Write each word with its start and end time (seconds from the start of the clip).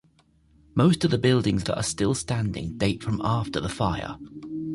Most 0.73 1.05
of 1.05 1.11
the 1.11 1.19
buildings 1.19 1.65
that 1.65 1.77
are 1.77 1.83
still 1.83 2.15
standing 2.15 2.75
date 2.75 3.03
from 3.03 3.21
after 3.23 3.59
the 3.59 3.69
fire. 3.69 4.17